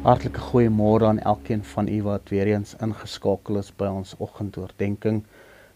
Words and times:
Hartlike 0.00 0.40
goeiemôre 0.40 1.04
aan 1.04 1.18
elkeen 1.28 1.60
van 1.64 1.88
u 1.88 2.02
wat 2.02 2.30
weer 2.32 2.46
eens 2.48 2.70
ingeskakel 2.80 3.58
is 3.60 3.68
by 3.76 3.90
ons 3.92 4.14
oggendoordenkings. 4.16 5.26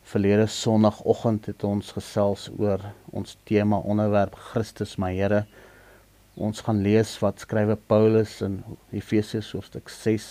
Verlede 0.09 0.46
Sondagoggend 0.48 1.50
het 1.50 1.64
ons 1.69 1.91
gesels 1.93 2.46
oor 2.57 2.80
ons 3.12 3.37
tema 3.45 3.82
onderwerp 3.84 4.39
Christus 4.46 4.96
my 4.96 5.12
Here. 5.12 5.43
Ons 6.41 6.64
gaan 6.64 6.80
lees 6.87 7.12
wat 7.21 7.45
skrywe 7.45 7.77
Paulus 7.77 8.39
in 8.41 8.62
Efesiërs 8.96 9.52
hoofstuk 9.52 9.93
6. 9.93 10.30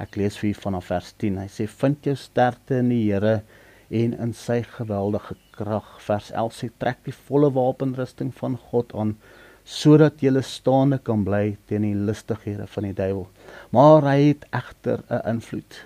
Ek 0.00 0.16
lees 0.16 0.40
vir 0.40 0.54
u 0.54 0.56
vanaf 0.62 0.88
vers 0.94 1.12
10. 1.20 1.36
Hy 1.44 1.48
sê: 1.52 1.68
"Vind 1.68 2.08
jou 2.08 2.16
sterkte 2.16 2.80
in 2.80 2.88
die 2.88 3.02
Here 3.04 3.42
en 3.90 4.16
in 4.16 4.32
sy 4.32 4.62
geweldige 4.78 5.36
krag." 5.52 6.00
Vers 6.08 6.32
11 6.32 6.56
sê: 6.56 6.70
"Trek 6.78 7.04
die 7.04 7.18
volle 7.28 7.52
wapenrusting 7.52 8.32
van 8.32 8.56
God 8.56 8.96
aan." 8.96 9.18
Sodat 9.66 10.22
jy 10.22 10.30
staande 10.46 11.00
kan 11.02 11.24
bly 11.26 11.56
teen 11.66 11.82
die 11.82 12.06
listighede 12.08 12.68
van 12.70 12.86
die 12.86 12.94
duiwel. 12.94 13.26
Maar 13.74 14.02
hy 14.12 14.18
het 14.28 14.46
egter 14.54 15.02
'n 15.10 15.26
invloed 15.34 15.82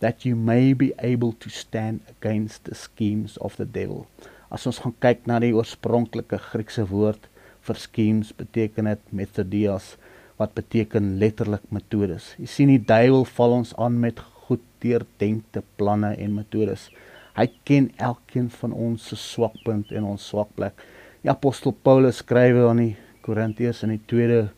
that 0.00 0.24
you 0.26 0.36
may 0.36 0.74
be 0.74 0.92
able 0.98 1.32
to 1.38 1.48
stand 1.48 2.02
against 2.10 2.64
the 2.64 2.74
schemes 2.74 3.38
of 3.38 3.56
the 3.56 3.64
devil. 3.64 4.06
As 4.50 4.66
ons 4.66 4.78
gaan 4.78 4.94
kyk 5.00 5.26
na 5.26 5.38
die 5.38 5.54
oorspronklike 5.54 6.38
Griekse 6.38 6.84
woord 6.90 7.28
vir 7.62 7.78
schemes, 7.78 8.32
beteken 8.32 8.84
dit 8.84 9.12
methodias 9.12 9.96
wat 10.36 10.54
beteken 10.54 11.18
letterlik 11.22 11.62
metodes. 11.70 12.34
Jy 12.38 12.46
sien 12.50 12.68
die 12.68 12.82
duiwel 12.82 13.24
val 13.24 13.52
ons 13.60 13.72
aan 13.78 14.00
met 14.02 14.18
goed 14.18 14.64
deurdenkte 14.82 15.62
planne 15.78 16.16
en 16.18 16.34
metodes. 16.34 16.90
Hy 17.38 17.46
ken 17.64 17.92
elkeen 17.96 18.50
van 18.50 18.74
ons 18.74 19.06
se 19.08 19.16
swakpunt 19.16 19.92
en 19.94 20.04
ons 20.04 20.28
swakplek. 20.28 20.74
Die 21.22 21.30
apostel 21.30 21.72
Paulus 21.86 22.18
skryf 22.20 22.58
aan 22.66 22.82
die 22.82 22.96
Korintiërs 23.22 23.82
in 23.86 23.94
die 23.94 24.02
tweede 24.10 24.48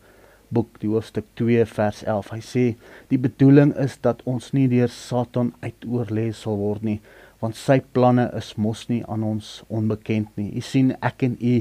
boek, 0.53 0.79
die 0.81 0.89
hoofstuk 0.89 1.27
2 1.39 1.65
vers 1.69 2.01
11. 2.05 2.31
Hy 2.33 2.41
sê 2.45 2.65
die 3.11 3.19
bedoeling 3.21 3.73
is 3.81 3.97
dat 4.03 4.23
ons 4.29 4.51
nie 4.55 4.67
deur 4.71 4.91
Satan 4.93 5.53
uitoorlê 5.63 6.31
sal 6.35 6.59
word 6.59 6.85
nie, 6.85 6.99
want 7.41 7.57
sy 7.59 7.79
planne 7.95 8.27
is 8.37 8.53
mos 8.61 8.85
nie 8.89 9.01
aan 9.11 9.25
ons 9.25 9.57
onbekend 9.69 10.31
nie. 10.39 10.51
U 10.57 10.63
sien 10.63 10.93
ek 11.01 11.25
en 11.27 11.37
u 11.39 11.55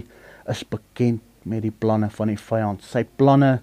is 0.52 0.64
bekend 0.70 1.22
met 1.44 1.64
die 1.64 1.72
planne 1.72 2.08
van 2.12 2.32
die 2.32 2.40
vyand. 2.40 2.84
Sy 2.84 3.04
planne 3.18 3.58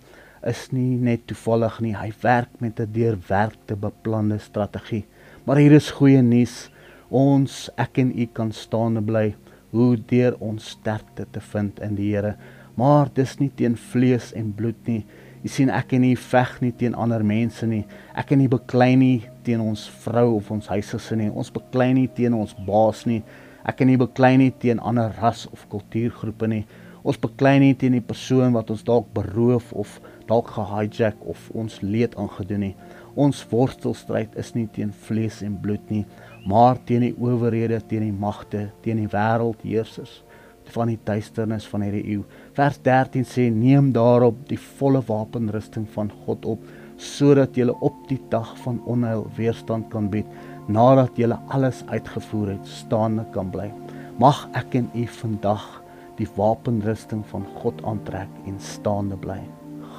is 0.47 0.67
nie 0.73 0.97
net 1.01 1.27
toevallig 1.29 1.79
nie. 1.85 1.93
Hy 1.97 2.11
werk 2.21 2.61
met 2.61 2.79
'n 2.79 2.91
deurwerkte 2.93 3.75
beplande 3.75 4.39
strategie. 4.39 5.05
Maar 5.45 5.57
hier 5.57 5.71
is 5.71 5.91
goeie 5.91 6.21
nuus. 6.21 6.69
Ons 7.09 7.69
ek 7.77 7.97
en 7.97 8.11
u 8.19 8.25
kan 8.25 8.51
staande 8.51 9.01
bly 9.01 9.35
hoe 9.71 9.97
deur 10.07 10.35
ons 10.39 10.69
sterkte 10.69 11.25
te 11.31 11.39
vind 11.39 11.79
in 11.79 11.95
die 11.95 12.13
Here 12.13 12.35
maar 12.75 13.09
dis 13.13 13.37
nie 13.39 13.51
teen 13.55 13.75
vlees 13.75 14.31
en 14.37 14.51
bloed 14.55 14.87
nie. 14.87 15.03
Jy 15.41 15.49
sien 15.49 15.71
ek 15.73 15.95
en 15.97 16.03
nie 16.05 16.15
veg 16.15 16.51
nie 16.61 16.71
teen 16.77 16.93
ander 16.93 17.23
mense 17.25 17.65
nie. 17.65 17.83
Ek 18.13 18.33
en 18.35 18.43
nie 18.43 18.51
beklei 18.51 18.93
nie 18.99 19.23
teen 19.45 19.63
ons 19.63 19.87
vrou 20.03 20.35
of 20.35 20.51
ons 20.53 20.69
huisgesin 20.69 21.23
nie. 21.23 21.31
Ons 21.33 21.49
beklei 21.53 21.89
nie 21.97 22.07
teen 22.07 22.35
ons 22.37 22.53
baas 22.67 23.07
nie. 23.09 23.23
Ek 23.65 23.81
en 23.81 23.89
nie 23.89 23.97
beklei 23.97 24.35
nie 24.37 24.51
teen 24.61 24.79
ander 24.79 25.13
ras 25.17 25.47
of 25.49 25.65
kultuurgroepe 25.73 26.49
nie. 26.49 26.63
Ons 27.01 27.17
beklei 27.17 27.55
nie 27.57 27.73
teen 27.73 27.97
die 27.97 28.05
persoon 28.05 28.53
wat 28.53 28.69
ons 28.69 28.85
dalk 28.85 29.09
beroof 29.17 29.71
of 29.73 29.97
dalk 30.29 30.53
gehijack 30.53 31.17
of 31.25 31.49
ons 31.57 31.79
leed 31.81 32.13
aangedoen 32.21 32.67
nie. 32.67 32.75
Ons 33.17 33.41
worstelstryd 33.49 34.37
is 34.39 34.53
nie 34.53 34.67
teen 34.71 34.93
vlees 35.07 35.41
en 35.43 35.57
bloed 35.59 35.89
nie, 35.91 36.05
maar 36.47 36.77
teen 36.85 37.03
die 37.03 37.15
owerhede, 37.17 37.81
teen 37.89 38.05
die 38.05 38.13
magte, 38.13 38.69
teen 38.85 39.01
die 39.01 39.09
wêreldheersers 39.09 40.21
van 40.69 40.87
die 40.87 40.99
duisternis 41.03 41.65
van 41.67 41.81
hierdie 41.81 42.05
eeu. 42.15 42.23
Vers 42.53 42.79
13 42.81 43.25
sê: 43.25 43.49
"Neem 43.49 43.91
daarop 43.91 44.47
die 44.47 44.59
volle 44.59 45.01
wapenrusting 45.07 45.87
van 45.89 46.11
God 46.25 46.45
op, 46.45 46.59
sodat 46.97 47.55
jy 47.55 47.67
op 47.69 47.95
die 48.07 48.19
dag 48.29 48.57
van 48.57 48.81
onheil 48.85 49.27
weerstand 49.35 49.89
kan 49.89 50.09
bied, 50.09 50.25
nadat 50.67 51.17
jy 51.17 51.31
alles 51.49 51.83
uitgevoer 51.87 52.47
het, 52.47 52.67
staande 52.67 53.25
kan 53.31 53.49
bly." 53.49 53.71
Mag 54.19 54.47
ek 54.53 54.75
en 54.75 54.89
u 54.93 55.07
vandag 55.07 55.81
die 56.17 56.27
wapenrusting 56.35 57.25
van 57.25 57.45
God 57.61 57.83
aantrek 57.83 58.29
en 58.45 58.59
staande 58.59 59.17
bly. 59.17 59.39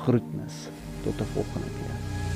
Groetnis 0.04 0.68
tot 1.02 1.20
'n 1.20 1.32
volgende 1.34 1.68
keer. 1.68 2.31